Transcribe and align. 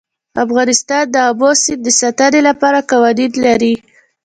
افغانستان 0.43 1.03
د 1.13 1.15
آمو 1.29 1.51
سیند 1.63 1.81
د 1.85 1.89
ساتنې 1.99 2.41
لپاره 2.49 2.79
قوانین 2.91 3.31
لري. 3.45 3.73